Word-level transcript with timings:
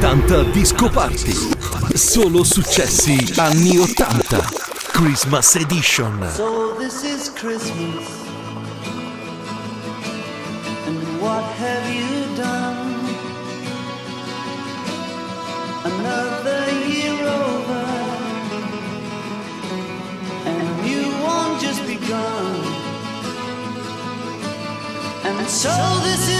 80 0.00 0.52
Disco 0.52 0.88
Party. 0.88 1.32
Solo 1.96 2.44
successi 2.44 3.16
anni 3.36 3.78
80. 3.78 4.36
Christmas 4.92 5.56
Edition. 5.56 6.24
So 6.30 6.74
this 6.74 7.02
is 7.02 7.30
Christmas. 7.30 8.06
And 10.86 11.20
what 11.20 11.42
have 11.42 11.84
you 11.92 12.36
done? 12.36 12.94
Another 15.84 16.70
year 16.86 17.18
over. 17.26 17.84
And 20.46 20.86
you 20.86 21.02
won't 21.24 21.60
just 21.60 21.84
begun. 21.84 22.54
And 25.24 25.48
so 25.48 25.74
this 26.04 26.28
is 26.28 26.37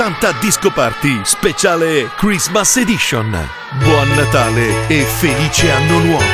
80 0.00 0.32
Disco 0.40 0.70
Party 0.70 1.20
speciale 1.24 2.10
Christmas 2.16 2.74
Edition. 2.76 3.30
Buon 3.84 4.08
Natale 4.14 4.86
e 4.88 5.02
felice 5.02 5.70
anno 5.70 5.98
nuovo! 5.98 6.24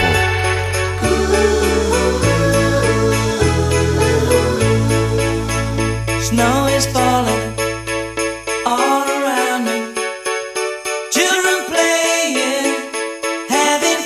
Snow 6.20 6.68
is 6.68 6.86
falling 6.86 7.58
all 8.64 9.04
around 9.08 9.64
me. 9.64 9.92
Children 11.10 11.64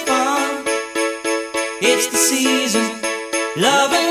fun. 0.06 0.65
It's 1.82 2.09
the 2.09 2.16
season, 2.16 2.98
loving. 3.56 4.09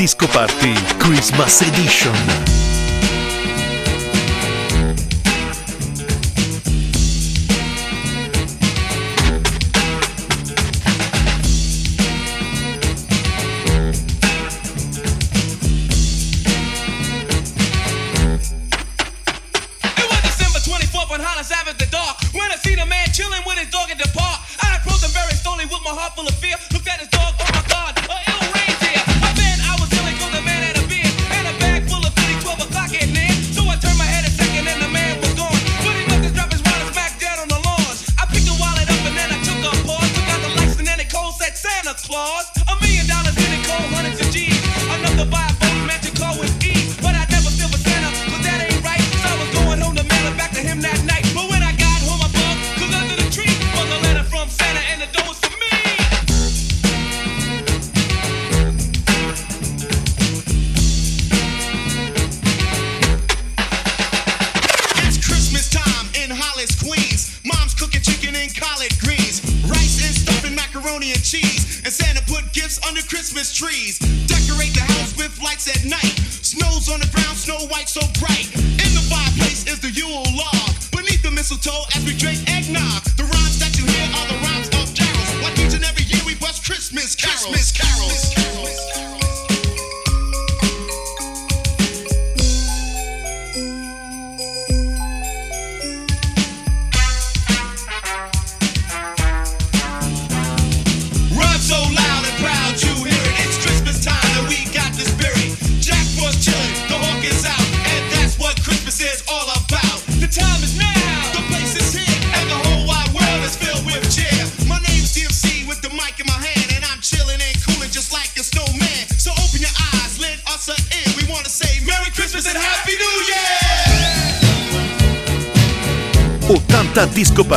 Disco 0.00 0.26
Party 0.28 0.74
Christmas 0.98 1.60
Edition. 1.60 2.59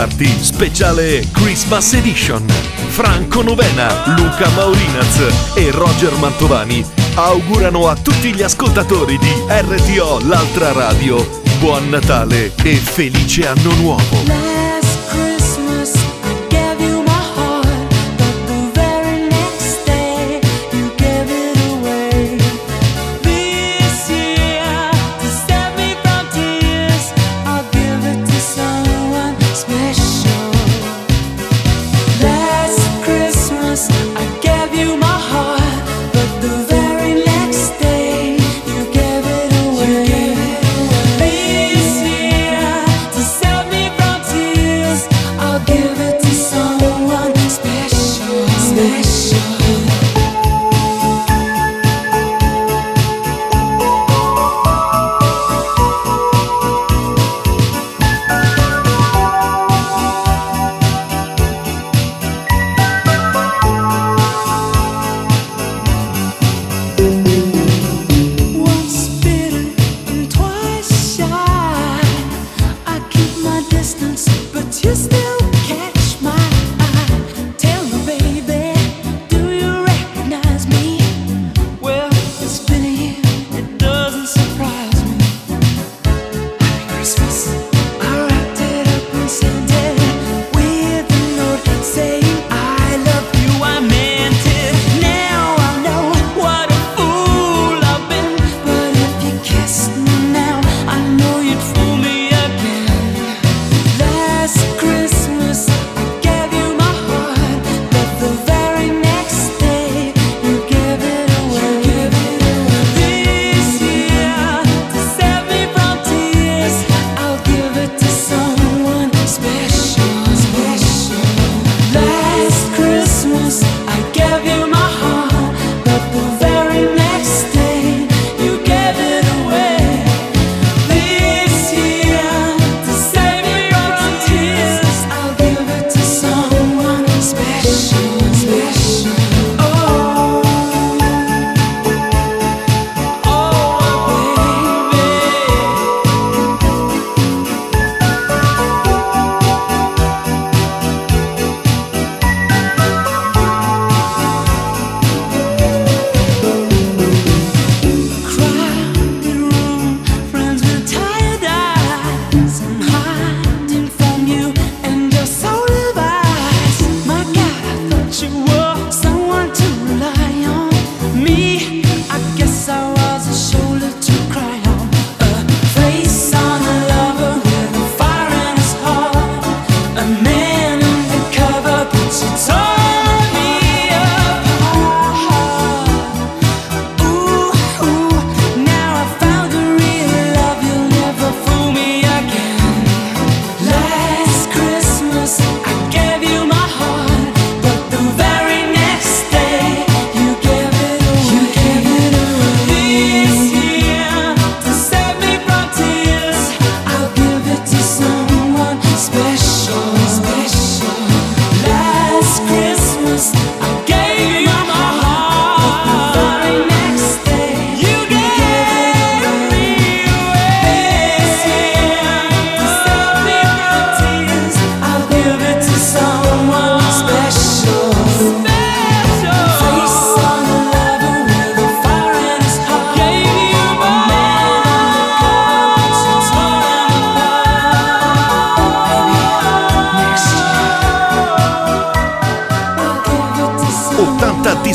Party 0.03 0.27
speciale 0.43 1.25
Christmas 1.31 1.93
Edition. 1.93 2.45
Franco 2.89 3.41
Novena, 3.41 4.03
Luca 4.17 4.49
Maurinaz 4.49 5.53
e 5.55 5.71
Roger 5.71 6.13
Mantovani 6.15 6.83
augurano 7.13 7.87
a 7.87 7.95
tutti 7.95 8.33
gli 8.33 8.41
ascoltatori 8.41 9.17
di 9.17 9.31
RTO 9.47 10.19
L'altra 10.27 10.73
radio 10.73 11.25
buon 11.59 11.87
Natale 11.87 12.51
e 12.63 12.75
felice 12.75 13.47
anno 13.47 13.73
nuovo. 13.75 14.52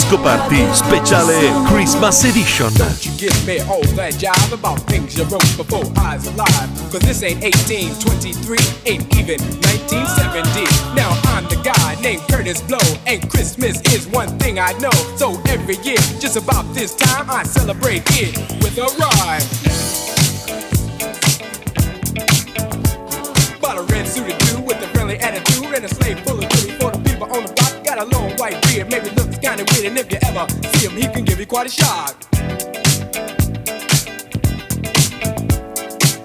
Disco 0.08 0.24
Party 0.24 0.64
speciale 0.72 1.66
Christmas 1.66 2.24
Edition. 2.24 2.72
Don't 2.76 3.04
you 3.04 3.12
give 3.18 3.46
me 3.46 3.60
all 3.68 3.84
that 3.92 4.14
jive 4.14 4.52
about 4.54 4.80
things 4.88 5.14
you 5.14 5.24
wrote 5.24 5.44
before 5.54 5.84
I 6.00 6.16
was 6.16 6.28
alive. 6.28 6.68
Cause 6.88 7.04
this 7.04 7.22
ain't 7.22 7.44
1823, 7.44 8.56
ain't 8.88 9.04
even 9.20 9.36
1970. 9.68 10.64
Now 10.96 11.12
I'm 11.36 11.44
the 11.52 11.60
guy 11.60 12.00
named 12.00 12.22
Kurtis 12.22 12.66
Blow, 12.66 12.80
and 13.06 13.20
Christmas 13.28 13.82
is 13.92 14.08
one 14.08 14.32
thing 14.38 14.58
I 14.58 14.72
know. 14.80 14.96
So 15.20 15.36
every 15.44 15.76
year, 15.84 16.00
just 16.16 16.38
about 16.40 16.64
this 16.72 16.96
time, 16.96 17.28
I 17.28 17.42
celebrate 17.42 18.00
it 18.16 18.32
with 18.64 18.80
a 18.80 18.88
rhyme. 18.96 19.44
Bought 23.60 23.76
a 23.76 23.82
red 23.92 24.08
suited 24.08 24.38
dude 24.48 24.64
with 24.64 24.80
a 24.80 24.88
friendly 24.96 25.18
attitude 25.18 25.68
and 25.68 25.84
a 25.84 25.88
slave 25.92 26.18
full 26.20 26.42
of 26.42 26.48
for 26.80 26.92
the 26.96 27.00
people 27.04 27.28
on 27.28 27.44
the 27.44 27.52
block. 27.52 27.84
Got 27.84 27.98
a 27.98 28.04
long 28.16 28.32
white 28.38 28.56
beard, 28.62 28.88
maybe 28.88 29.17
looks 29.56 29.72
kinda 29.72 29.80
weird, 29.80 29.86
and 29.86 29.98
if 29.98 30.12
you 30.12 30.18
ever 30.22 30.46
see 30.78 30.86
him, 30.86 30.96
he 30.96 31.08
can 31.08 31.24
give 31.24 31.38
you 31.38 31.46
quite 31.46 31.66
a 31.66 31.70
shock. 31.70 32.14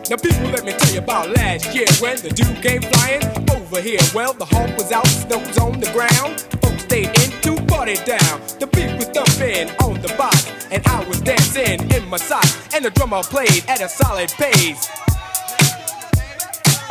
Now 0.09 0.17
people, 0.17 0.49
let 0.49 0.65
me 0.65 0.73
tell 0.73 0.93
you 0.93 0.99
about 0.99 1.29
last 1.29 1.73
year 1.73 1.87
when 1.99 2.17
the 2.17 2.29
dude 2.29 2.61
came 2.61 2.81
flying 2.81 3.23
over 3.51 3.81
here. 3.81 4.01
Well, 4.13 4.33
the 4.33 4.45
hawk 4.45 4.77
was 4.77 4.91
out, 4.91 5.07
snow 5.07 5.39
on 5.61 5.79
the 5.79 5.89
ground. 5.91 6.41
Folks 6.61 6.83
stayed 6.83 7.11
in 7.21 7.31
to 7.41 7.65
party 7.65 7.95
down. 8.05 8.41
The 8.59 8.67
beat 8.67 8.93
was 8.97 9.07
thumping 9.15 9.69
on 9.81 10.01
the 10.01 10.13
box, 10.17 10.51
and 10.71 10.85
I 10.87 11.03
was 11.05 11.21
dancing 11.21 11.79
in 11.91 12.07
my 12.09 12.17
socks. 12.17 12.57
And 12.75 12.83
the 12.85 12.91
drummer 12.91 13.23
played 13.23 13.63
at 13.67 13.81
a 13.81 13.89
solid 13.89 14.29
pace. 14.31 14.89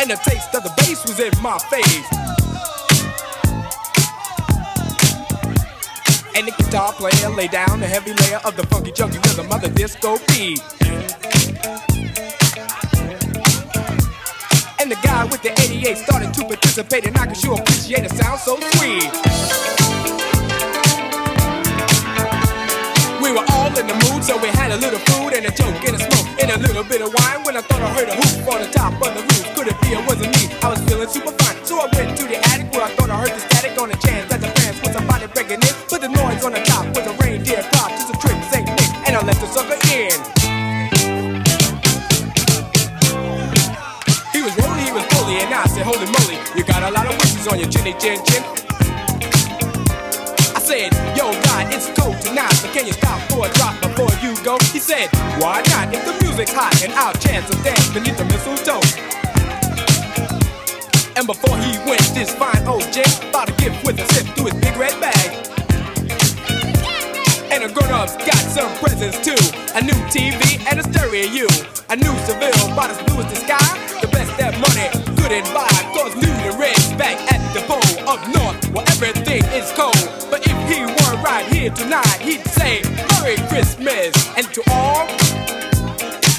And 0.01 0.11
the 0.11 0.19
taste 0.25 0.55
of 0.55 0.65
the 0.65 0.73
bass 0.79 1.05
was 1.07 1.21
in 1.21 1.33
my 1.43 1.59
face. 1.71 2.23
And 6.35 6.49
the 6.49 6.53
guitar 6.57 6.93
player 6.95 7.29
laid 7.29 7.51
down 7.51 7.83
a 7.83 7.87
heavy 7.87 8.15
layer 8.15 8.41
of 8.45 8.57
the 8.57 8.67
funky 8.69 8.91
chunky 8.91 9.19
rhythm 9.19 9.53
of 9.53 9.61
the 9.61 9.69
disco 9.69 10.17
beat. 10.29 10.61
And 14.81 14.91
the 14.91 14.97
guy 15.05 15.25
with 15.25 15.43
the 15.43 15.53
88 15.53 15.99
started 15.99 16.33
to 16.33 16.43
participate, 16.45 17.07
and 17.07 17.17
I 17.19 17.27
could 17.27 17.37
sure 17.37 17.61
appreciate 17.61 18.07
a 18.07 18.09
sound 18.09 18.41
so 18.41 18.57
sweet. 18.57 19.13
We 23.21 23.31
were 23.31 23.45
all 23.53 23.69
in 23.77 23.87
the 23.87 23.97
mood, 24.09 24.25
so 24.25 24.41
we 24.41 24.49
had 24.49 24.73
a 24.73 24.79
little 24.81 24.99
food 25.13 25.37
and 25.37 25.45
a 25.45 25.53
joke 25.53 25.85
and 25.85 25.95
a 25.95 26.01
smoke 26.01 26.29
and 26.41 26.51
a 26.51 26.59
little 26.59 26.83
bit 26.83 27.03
of 27.03 27.13
wine. 27.13 27.45
When 27.45 27.57
I 27.57 27.61
thought 27.61 27.83
I 27.83 27.93
heard 27.93 28.09
a 28.09 28.17
hoop 28.17 28.49
on 28.49 28.61
the 28.65 28.71
top 28.73 28.95
of 28.95 29.13
the 29.13 29.21
roof, 29.21 29.55
could 29.55 29.69
it 29.69 29.79
be 29.83 29.93
it 29.93 30.03
wasn't 30.09 30.33
me? 30.33 30.49
I 30.65 30.71
was 30.71 30.81
feeling 30.89 31.09
super 31.09 31.33
fine, 31.45 31.61
so 31.65 31.79
I 31.79 31.87
went 31.93 32.17
to 32.17 32.25
the 32.25 32.41
attic 32.49 32.73
where 32.73 32.89
I 32.89 32.91
thought 32.97 33.11
I 33.11 33.21
heard 33.21 33.37
the 33.37 33.41
static 33.53 33.79
on 33.81 33.91
the 33.91 33.97
chance 34.01 34.31
that 34.31 34.41
the 34.41 34.49
fans 34.49 34.81
was 34.81 34.93
somebody 34.97 35.27
breaking 35.29 35.61
in. 35.61 35.82
The 36.03 36.09
noise 36.09 36.43
on 36.43 36.51
the 36.51 36.59
top 36.67 36.83
was 36.99 37.07
a 37.07 37.15
reindeer 37.23 37.63
clock, 37.71 37.95
just 37.95 38.11
a 38.11 38.19
trick, 38.19 38.35
Saint 38.51 38.67
Nick, 38.67 38.91
and 39.07 39.15
I 39.15 39.23
let 39.23 39.39
the 39.39 39.47
sucker 39.47 39.79
in. 39.95 40.11
He 44.35 44.43
was 44.43 44.51
rolling, 44.59 44.83
he 44.83 44.91
was 44.91 45.07
bully, 45.15 45.39
and 45.39 45.55
I 45.55 45.63
said, 45.71 45.87
Holy 45.87 46.11
moly, 46.11 46.43
you 46.59 46.67
got 46.67 46.83
a 46.83 46.91
lot 46.91 47.07
of 47.07 47.15
wishes 47.23 47.47
on 47.47 47.55
your 47.63 47.71
chinny 47.71 47.95
chin 48.03 48.19
chin. 48.27 48.43
I 50.51 50.59
said, 50.59 50.91
Yo, 51.15 51.31
God, 51.47 51.71
it's 51.71 51.87
cold 51.95 52.19
tonight, 52.19 52.51
but 52.67 52.75
can 52.75 52.83
you 52.83 52.99
stop 52.99 53.23
for 53.31 53.47
a 53.47 53.51
drop 53.55 53.79
before 53.79 54.11
you 54.19 54.35
go? 54.43 54.59
He 54.75 54.83
said, 54.83 55.07
Why 55.39 55.63
not? 55.71 55.95
If 55.95 56.03
the 56.03 56.19
music's 56.19 56.51
hot 56.51 56.75
and 56.83 56.91
I'll 56.99 57.15
chance 57.23 57.47
a 57.47 57.55
dance 57.63 57.87
beneath 57.95 58.19
the 58.19 58.27
mistletoe. 58.27 58.83
And 61.15 61.31
before 61.31 61.55
he 61.63 61.79
went, 61.87 62.03
this 62.11 62.35
fine 62.35 62.67
old 62.67 62.91
gent 62.91 63.23
bought 63.31 63.55
a 63.55 63.55
gift 63.63 63.87
with 63.87 64.03
a 64.03 64.07
sip 64.11 64.27
through 64.35 64.51
his 64.51 64.59
big 64.59 64.75
red 64.75 64.99
bag. 64.99 65.62
And 67.53 67.65
the 67.65 67.69
grown-ups 67.69 68.17
got 68.17 68.41
some 68.49 68.73
presents 68.81 69.21
too. 69.21 69.37
A 69.77 69.83
new 69.85 69.93
TV 70.09 70.57
and 70.73 70.81
a 70.81 70.85
stereo. 70.89 71.45
A 71.91 71.97
new 71.97 72.15
Seville, 72.25 72.73
about 72.73 72.89
as 72.89 72.97
blue 73.05 73.21
as 73.21 73.29
the 73.29 73.37
sky. 73.45 73.61
The 74.01 74.09
best 74.09 74.33
that 74.41 74.57
money 74.57 74.89
couldn't 75.21 75.45
buy. 75.53 75.69
Cause 75.93 76.17
new 76.17 76.33
the 76.49 76.57
red's 76.57 76.89
back 76.97 77.21
at 77.29 77.45
the 77.53 77.61
pole 77.69 78.09
up 78.09 78.25
north 78.33 78.57
where 78.73 78.89
everything 78.89 79.45
is 79.53 79.71
cold. 79.77 80.01
But 80.31 80.49
if 80.49 80.57
he 80.65 80.81
weren't 80.81 81.21
right 81.23 81.45
here 81.53 81.69
tonight, 81.71 82.25
he'd 82.25 82.41
say 82.57 82.81
Merry 83.21 83.37
Christmas. 83.53 84.17
And 84.35 84.49
to 84.55 84.63
all, 84.73 85.05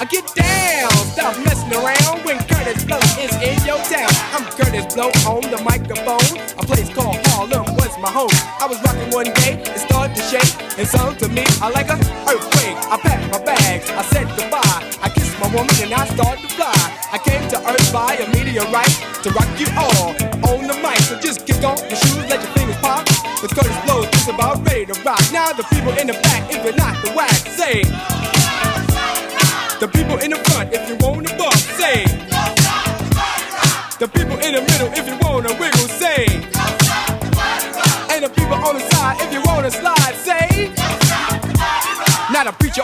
I 0.02 0.06
get 0.06 0.26
down, 0.34 0.92
stop 1.14 1.38
messing 1.46 1.72
around 1.74 2.26
when 2.26 2.38
Kurtis 2.50 2.86
Blow 2.86 3.00
is 3.22 3.32
in 3.40 3.56
your 3.66 3.78
town. 3.88 4.10
I'm 4.34 4.44
Kurtis 4.58 4.90
Blow 4.96 5.14
on 5.30 5.46
the 5.50 5.62
microphone. 5.62 6.34
A 6.58 6.64
place 6.66 6.90
called 6.94 7.18
Harlem 7.28 7.66
was 7.76 7.94
my 8.02 8.10
home. 8.10 8.34
I 8.60 8.66
was 8.66 8.82
rocking 8.84 9.12
one 9.14 9.30
day, 9.46 9.62
it 9.62 9.80
started 9.80 10.16
to 10.16 10.24
shake. 10.24 10.52
And 10.78 10.88
sung 10.88 11.16
to 11.18 11.28
me, 11.30 11.46
I 11.62 11.70
like 11.70 11.90
a 11.90 11.98
earthquake. 12.26 12.78
I 12.90 12.98
packed 12.98 13.32
my 13.32 13.40
bags, 13.46 13.90
I 13.92 14.02
said 14.10 14.28
goodbye. 14.36 14.82
I 15.02 15.10
kissed 15.10 15.40
my 15.40 15.48
woman 15.54 15.76
and 15.80 15.94
I 15.94 16.06
started 16.10 16.42
to 16.42 16.50
fly. 16.56 16.74
I 17.14 17.18
came 17.20 17.48
to 17.54 17.58
Earth 17.70 17.94
by 17.94 18.18
a 18.18 18.28
meteorite 18.34 18.98
to 19.24 19.30
rock 19.32 19.52
you 19.62 19.70
all 19.78 20.10
on 20.50 20.68
the 20.68 20.76
mic. 20.82 21.00
So 21.06 21.20
just 21.20 21.46
kick 21.46 21.64
off 21.64 21.80
your 21.86 22.00
shoes, 22.02 22.26
let 22.28 22.42
your 22.42 22.52
fingers 22.58 22.78
pop. 22.82 23.06
Cause 23.40 23.54
Kurtis 23.54 23.86
Blow 23.86 24.02
is 24.04 24.28
about 24.28 24.66
ready 24.66 24.88
to 24.88 24.96
rock. 25.06 25.22
Now 25.32 25.54
the 25.54 25.64
people 25.70 25.94
in 26.02 26.08
the 26.08 26.18
back, 26.26 26.50
if 26.50 26.64
you're 26.66 26.76
not 26.76 26.98
the 27.06 27.14
wax, 27.14 27.46
say. 27.56 27.84
In 30.24 30.30
the 30.30 30.53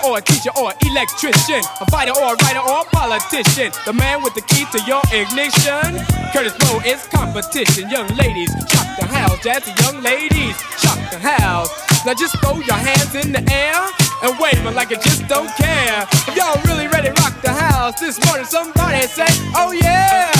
or 0.10 0.18
a 0.18 0.22
teacher 0.22 0.50
or 0.58 0.72
an 0.72 0.78
electrician, 0.90 1.62
a 1.80 1.86
fighter 1.92 2.12
or 2.18 2.34
a 2.34 2.36
writer 2.42 2.60
or 2.66 2.82
a 2.82 2.86
politician. 2.90 3.72
The 3.86 3.94
man 3.94 4.24
with 4.24 4.34
the 4.34 4.42
key 4.42 4.66
to 4.74 4.80
your 4.90 5.02
ignition. 5.14 6.02
Kurtis 6.34 6.58
Blow 6.58 6.82
is 6.82 7.06
competition. 7.14 7.90
Young 7.90 8.10
ladies, 8.18 8.50
shock 8.74 8.90
the 8.98 9.06
house. 9.06 9.38
Jazzy 9.46 9.72
young 9.86 10.02
ladies, 10.02 10.58
shock 10.82 10.98
the 11.14 11.20
house. 11.22 11.70
Now 12.06 12.14
just 12.14 12.36
throw 12.42 12.56
your 12.56 12.80
hands 12.80 13.14
in 13.14 13.32
the 13.32 13.44
air 13.54 13.78
and 14.24 14.34
wave 14.40 14.58
wave 14.58 14.66
'em 14.66 14.74
like 14.74 14.90
you 14.90 14.98
just 14.98 15.28
don't 15.28 15.52
care. 15.56 16.08
If 16.28 16.36
y'all 16.36 16.60
really 16.66 16.88
ready 16.88 17.10
rock 17.22 17.42
the 17.42 17.54
house 17.54 18.00
this 18.00 18.18
morning, 18.26 18.46
somebody 18.46 19.06
say, 19.08 19.30
Oh 19.56 19.72
yeah! 19.72 20.32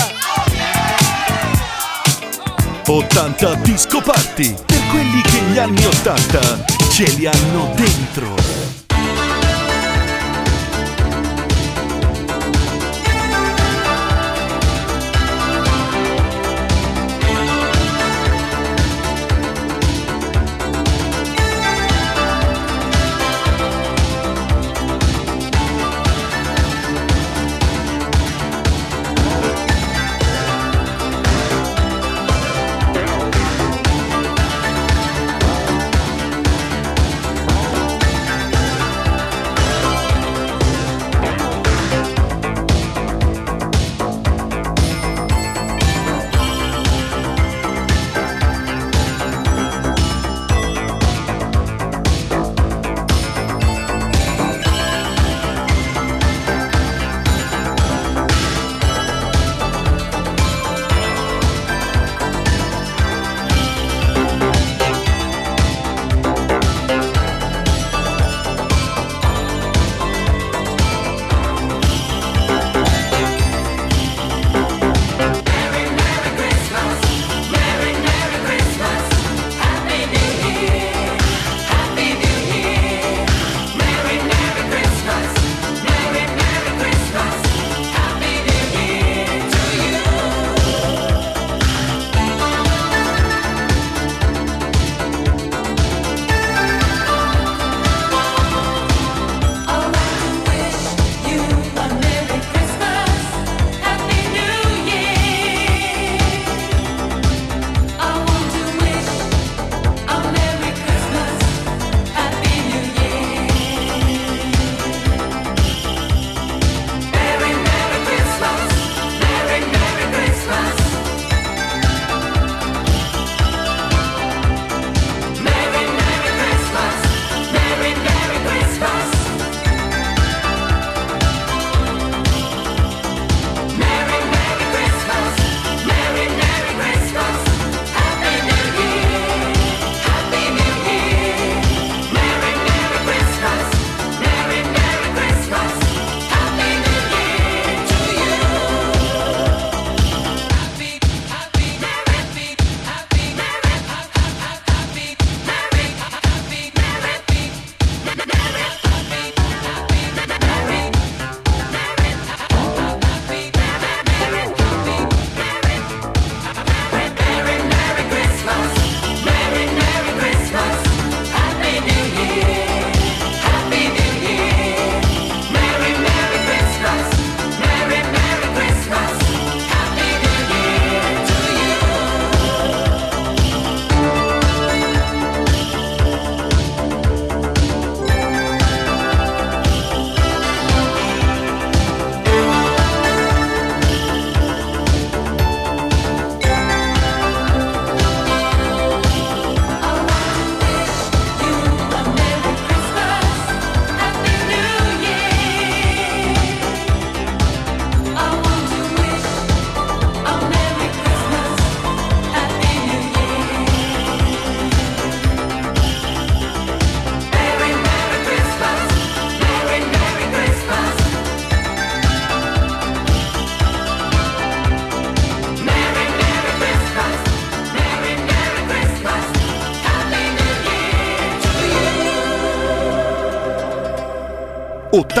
80 2.86 3.54
Disco 3.62 4.00
Party 4.00 4.52
per 4.66 4.80
quelli 4.90 5.20
che 5.22 5.38
gli 5.52 5.58
anni 5.58 5.84
80 5.84 6.64
ce 6.90 7.04
li 7.16 7.26
hanno 7.26 7.72
dentro. 7.76 8.49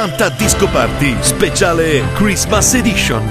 80 0.00 0.30
Disco 0.30 0.66
Party, 0.66 1.14
speciale 1.20 2.02
Christmas 2.14 2.72
Edition. 2.72 3.22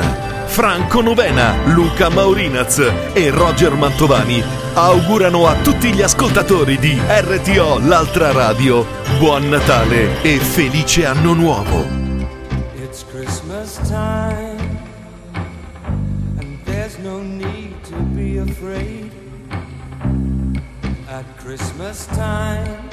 Franco 0.46 1.02
Novena, 1.02 1.56
Luca 1.74 2.10
Maurinaz 2.10 2.78
e 3.14 3.32
Roger 3.32 3.74
Mantovani 3.74 4.44
augurano 4.76 5.48
a 5.48 5.56
tutti 5.64 5.92
gli 5.92 6.04
ascoltatori 6.04 6.78
di 6.78 6.96
RTO 6.96 7.80
L'altra 7.88 8.32
radio 8.32 8.86
buon 9.18 9.50
Natale 9.50 10.22
e 10.22 10.38
felice 10.38 11.08
anno 11.08 11.34
nuovo. 11.34 11.88
It's 12.76 13.04
Christmas 13.04 13.80
time 13.88 14.78
and 16.38 16.64
there's 16.66 16.98
no 17.00 17.24
need 17.24 17.74
to 17.90 17.96
be 18.14 18.38
afraid. 18.38 19.12
At 21.08 21.26
Christmas 21.40 22.06
time 22.06 22.89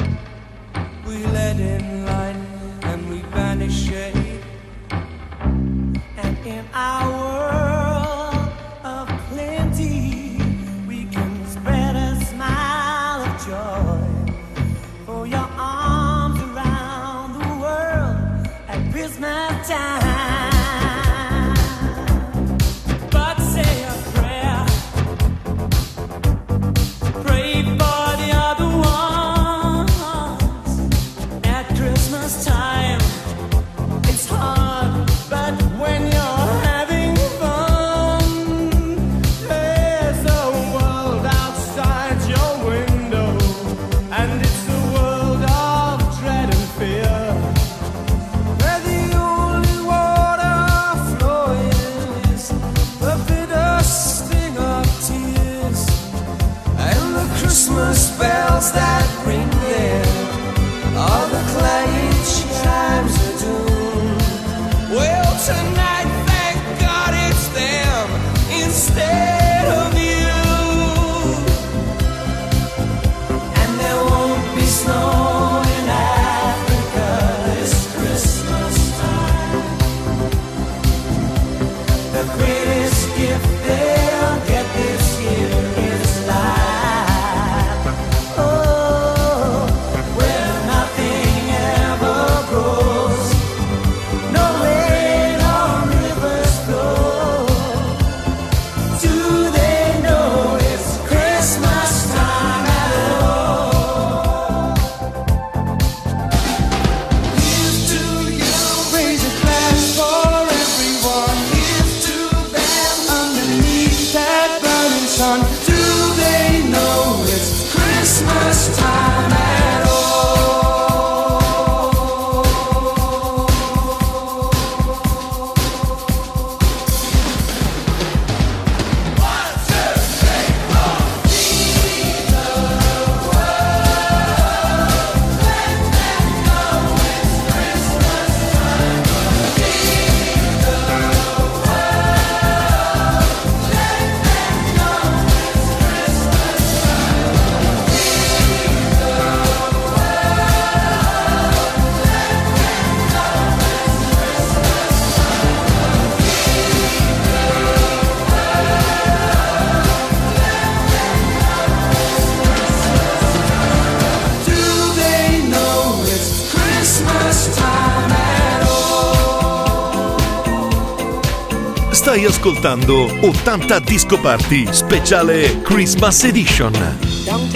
Stai 171.97 172.27
ascoltando 172.27 173.09
80 173.23 173.79
Disco 173.81 174.21
Party, 174.21 174.67
speciale 174.71 175.63
Christmas 175.63 176.25
Edition. 176.25 177.56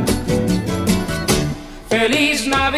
Feliz 2.01 2.47
Navidad. 2.47 2.70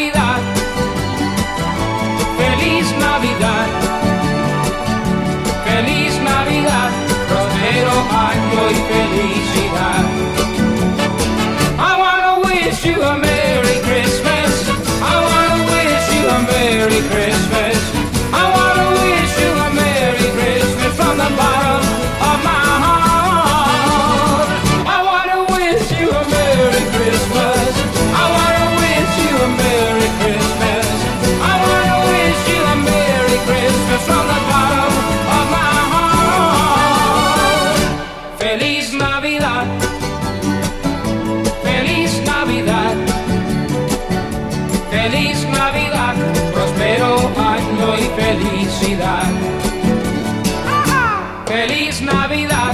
Feliz 51.53 52.01
Navidad. 52.01 52.73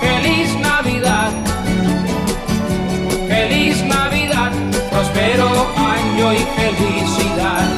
Feliz 0.00 0.52
Navidad. 0.58 1.30
Feliz 3.28 3.84
Navidad. 3.84 4.50
Prospero 4.90 5.48
año 5.76 6.32
y 6.32 6.44
felicidad. 6.58 7.68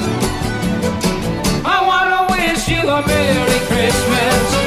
I 1.66 1.86
wanna 1.86 2.26
wish 2.30 2.66
you 2.66 2.88
a 2.88 3.02
Merry 3.06 3.60
Christmas. 3.68 4.63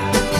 back. 0.00 0.39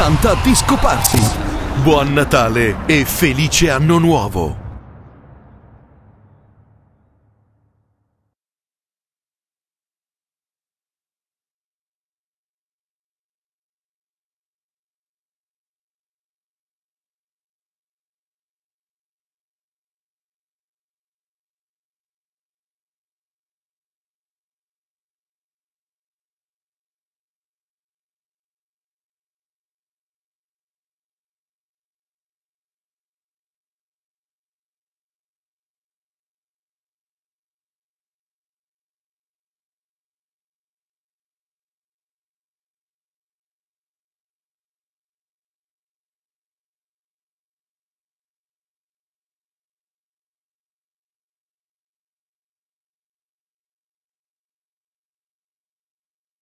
80 0.00 0.34
Disco 0.42 0.76
Party. 0.78 1.20
Buon 1.82 2.14
Natale 2.14 2.86
e 2.86 3.04
felice 3.04 3.68
anno 3.68 3.98
nuovo! 3.98 4.59